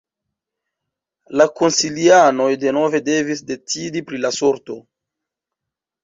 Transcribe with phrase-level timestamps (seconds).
[1.41, 4.79] La konsilianoj denove devis decidi pri la sorto.